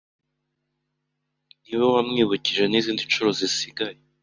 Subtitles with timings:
[1.65, 3.97] ni we wamwibukije n’izindi nshuro zisigaye